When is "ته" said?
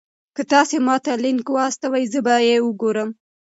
1.05-1.11